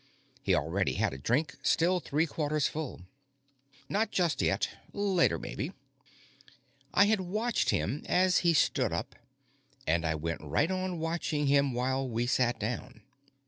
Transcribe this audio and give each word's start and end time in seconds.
He 0.41 0.55
already 0.55 0.93
had 0.93 1.13
a 1.13 1.19
drink, 1.19 1.57
still 1.61 1.99
three 1.99 2.25
quarters 2.25 2.65
full. 2.65 3.01
"Not 3.87 4.09
just 4.09 4.41
yet. 4.41 4.67
Later, 4.93 5.37
maybe." 5.37 5.73
I 6.91 7.05
had 7.05 7.21
watched 7.21 7.69
him 7.69 8.01
as 8.07 8.39
he 8.39 8.55
stood 8.55 8.91
up, 8.91 9.13
and 9.85 10.03
I 10.03 10.15
went 10.15 10.41
right 10.41 10.71
on 10.71 10.97
watching 10.97 11.45
him 11.45 11.73
while 11.73 12.09
we 12.09 12.25
sat 12.25 12.59
down. 12.59 13.03